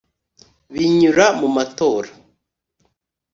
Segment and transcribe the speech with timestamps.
[0.73, 2.09] binyura mu matora.